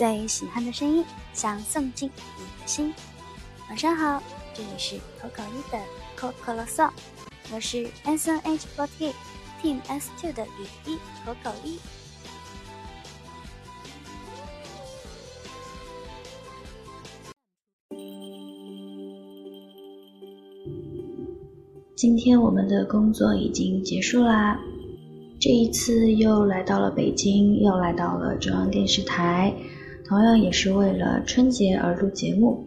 [0.00, 2.08] 最喜欢的声音，想送进
[2.38, 2.90] 你的心。
[3.68, 4.22] 晚上好，
[4.54, 5.78] 这里是可口一的
[6.16, 6.88] 可可啰嗦，
[7.52, 9.12] 我是 S N H forty
[9.62, 11.78] Team S two 的雨一口口一。
[21.94, 24.58] 今天我们的工作已经结束啦，
[25.38, 29.54] 这一次又来到了北京，又来到了中央电视台，
[30.10, 32.64] 同样也是为了春节而录节目。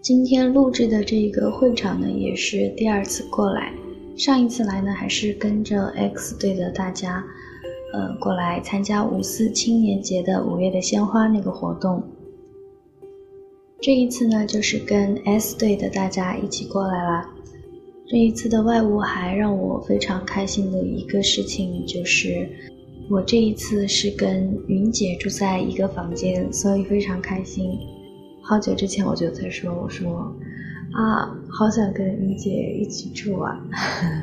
[0.00, 3.72] 今天录制的这个会场呢，也是第二次过来，
[4.16, 7.24] 上一次来呢还是跟着 X 队的大家，
[7.92, 12.00] 呃，过来参加五四青年节的五月的鲜花那个活动。
[13.80, 17.28] 这一次呢，就是跟 S 队的大家一起过来啦。
[18.06, 22.48] 这一次的外务还让我非常开心的一个事情，就是
[23.10, 27.78] 我这一次是跟云姐住在一个房间，所以非常开心。
[28.42, 30.30] 好久之前我就在说，我说
[30.92, 33.58] 啊，好想跟云姐一起住啊。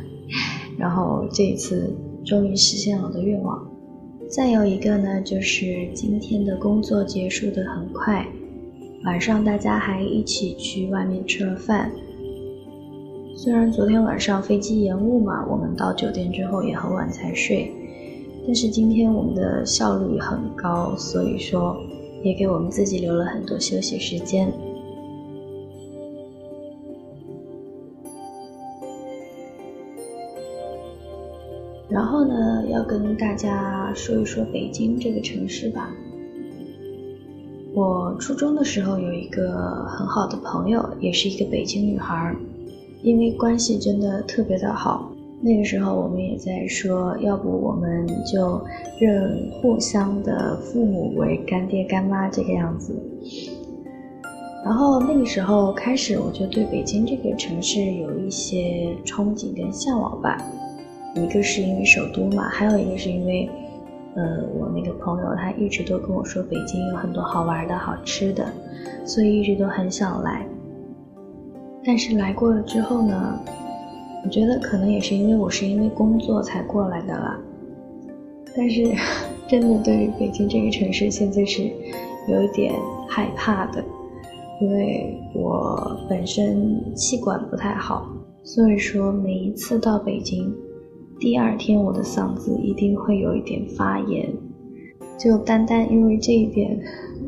[0.78, 1.92] 然后这一次
[2.24, 3.68] 终于实现了我的愿望。
[4.30, 8.28] 再有一个呢，就是今天的工作结束的很快，
[9.04, 11.92] 晚上大家还一起去外面吃了饭。
[13.36, 17.72] 虽然昨天晚上飞机延误嘛，我们到酒店之后也很晚才睡，
[18.46, 21.76] 但是今天我们的效率很高，所以说
[22.24, 24.54] 也给我们自己留了很多休息时间。
[31.90, 35.90] 然后呢，要跟大家说一说北京这个城市吧。
[37.74, 42.36] 我初中的时候有一个很好的朋友，也是一个北京女孩。
[43.02, 45.12] 因为关系真的特别的好，
[45.46, 48.60] 那个时候我们也在说，要不我们就
[49.00, 52.92] 认互相的父母为干爹干妈这个样子。
[54.64, 60.36] 然后那个时候开始，我就对北京这个城市有一些憧憬跟向往吧。
[61.14, 63.48] 一个是因为首都嘛，还有一个是因为，
[64.16, 68.52] 呃，我那个朋友他一直都跟我说北京有很多好玩的好吃的，
[69.06, 70.44] 所以一直都很想来。
[71.86, 73.40] 但是来过了之后呢，
[74.26, 77.40] 我觉得可能也是因为我是因为工作才过来的啦。
[78.56, 78.84] 但是，
[79.48, 81.62] 真的对于北京这个城市，现在是
[82.28, 82.74] 有一点
[83.08, 83.84] 害怕的，
[84.60, 88.08] 因为我本身气管不太好，
[88.44, 90.52] 所以说每一次到北京，
[91.20, 94.28] 第二天我的嗓子一定会有一点发炎，
[95.20, 96.80] 就单单因为这一点。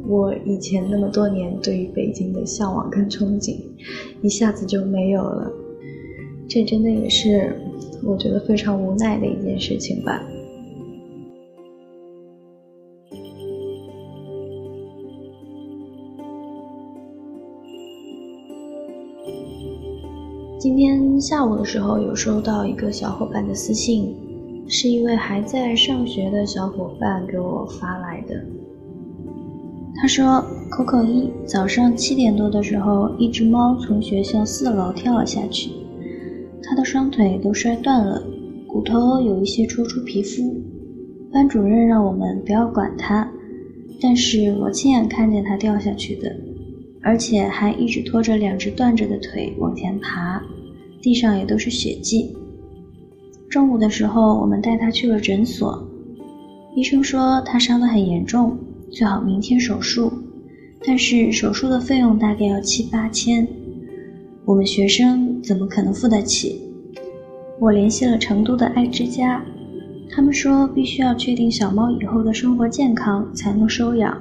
[0.09, 3.57] 我以前那么多年对于北京的向往跟憧憬，
[4.21, 5.51] 一下子就没有了，
[6.49, 7.55] 这真的也是
[8.03, 10.23] 我觉得非常无奈的一件事情吧。
[20.59, 24.15] 今天下午的时候有收到一个小伙伴的私信，
[24.67, 28.35] 是一位还在上学的小伙伴给我发来的。
[29.95, 35.71] 他说：“Coco 一早上七点多的时候，一只猫从学校四楼跳了下去，
[36.67, 38.21] 他的双腿都摔断了，
[38.67, 40.61] 骨头有一些戳出皮肤。
[41.31, 43.31] 班主任让我们不要管他，
[44.01, 46.35] 但是我亲眼看见他掉下去的，
[47.01, 50.41] 而且还一直拖着两只断着的腿往前爬，
[51.01, 52.35] 地上也都是血迹。
[53.49, 55.87] 中午的时候，我们带他去了诊所，
[56.75, 58.57] 医生说他伤得很严重。”
[58.89, 60.11] 最好明天手术，
[60.85, 63.45] 但是手术的费用大概要七八千，
[64.47, 66.61] 我们学生怎么可能付得起？
[67.59, 69.43] 我联系了成都的爱之家，
[70.09, 74.17] 他们说必须要确定小猫以后的生活健康才能收养。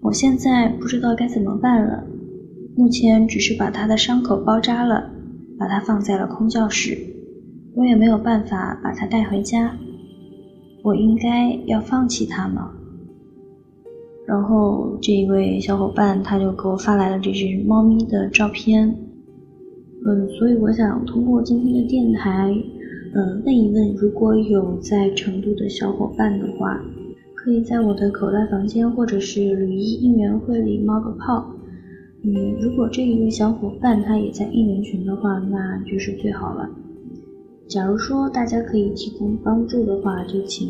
[0.00, 2.02] 我现在不知道该怎么办了，
[2.78, 5.10] 目前只是把它的伤口包扎了，
[5.58, 6.96] 把它放在了空教室，
[7.74, 9.76] 我也没有办法把它带回家。
[10.82, 12.70] 我应该要放弃它吗？
[14.26, 18.96] 然后这一位小伙伴他就给我发来了这只猫咪的照片，
[20.08, 22.54] 嗯，所以我想通过今天的电台，
[23.12, 26.80] 嗯，问一问如果有在成都的小伙伴的话，
[27.34, 31.52] 可以在我的口袋房间或者是旅一应援会里冒个泡，
[32.22, 36.70] 嗯，如果这一位小伙伴他也在应援群的话，那就是最好了。
[37.66, 40.68] 假如说大家可以提供帮助的话，就请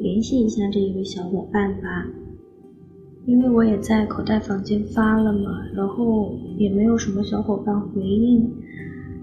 [0.00, 2.06] 联系一下这一位小伙伴吧。
[3.26, 8.48] 因为我也在口袋房间发了嘛，然后也没有什么小伙伴回应。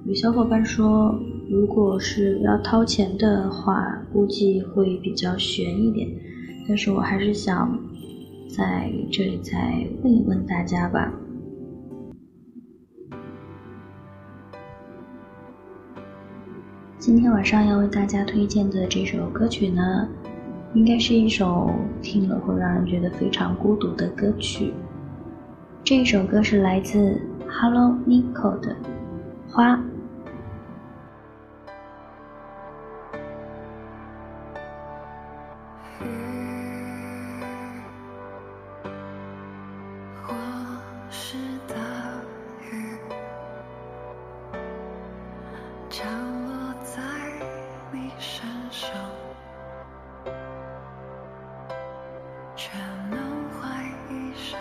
[0.08, 1.20] 有小伙伴说，
[1.50, 6.08] 如果是要掏钱的话，估计会比较悬一点。
[6.68, 7.76] 但是我还是想
[8.48, 9.52] 在这里再
[10.04, 11.12] 问一问大家吧。
[17.00, 20.08] 今天晚上要为大家推荐的这首歌曲呢，
[20.76, 21.72] 应该是一首
[22.04, 24.72] 听了会让人觉得非常孤独的歌曲。
[25.84, 28.72] 这首歌是来自 Hello Nico 的
[29.50, 29.76] 《花》。
[52.66, 52.80] 却
[53.12, 53.20] 能
[53.52, 54.60] 怀疑上，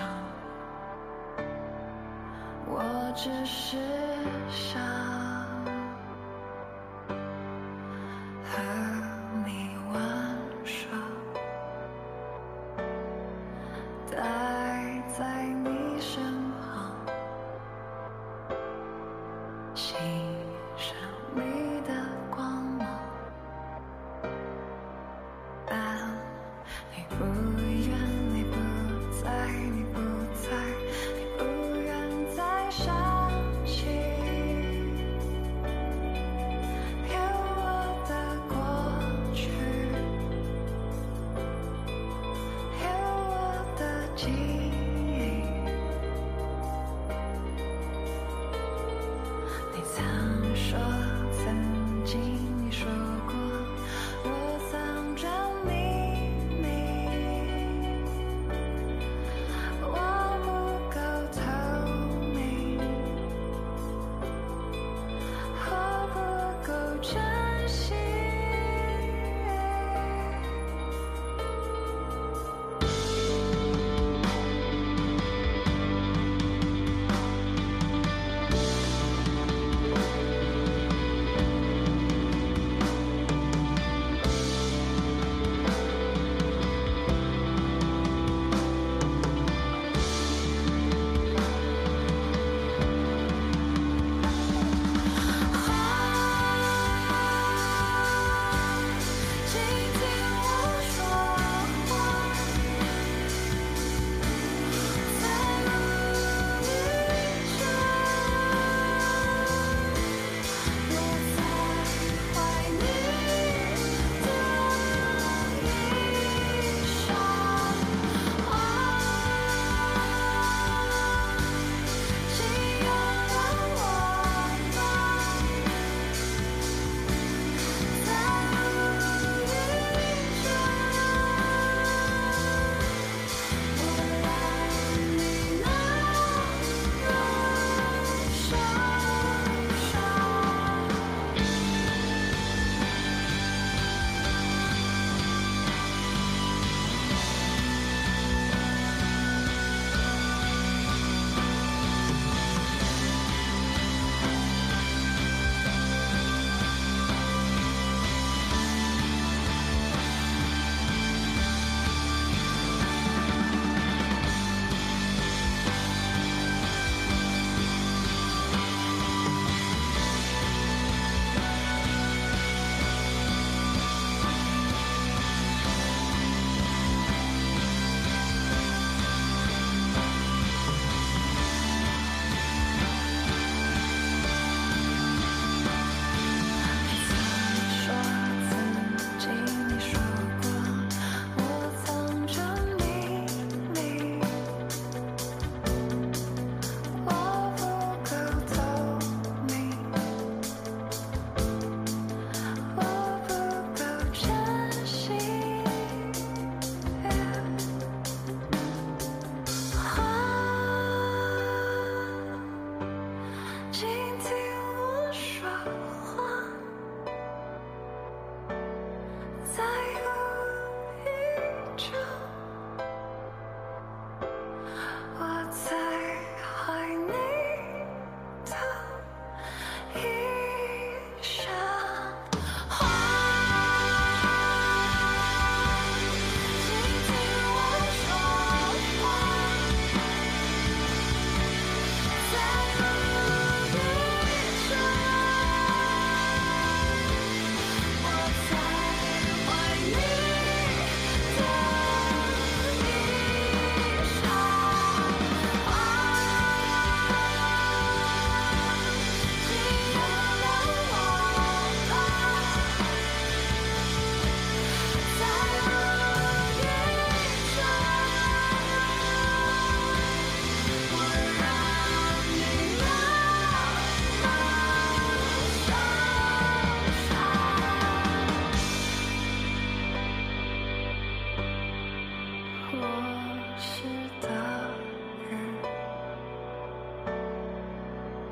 [2.67, 2.83] 我
[3.17, 3.79] 只是
[4.51, 5.24] 想。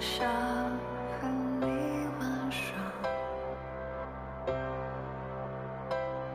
[0.02, 0.26] 想
[1.20, 1.28] 和
[1.60, 1.66] 你
[2.18, 2.74] 玩耍，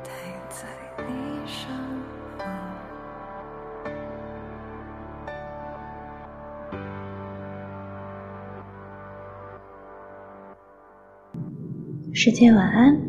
[0.02, 0.10] 待
[0.48, 0.66] 在
[1.06, 1.68] 你身
[2.38, 2.48] 旁。
[12.14, 13.08] 世界晚安。